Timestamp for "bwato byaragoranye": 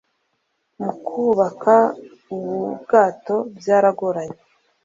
2.81-4.39